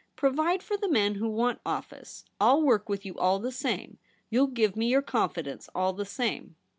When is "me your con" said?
4.75-5.29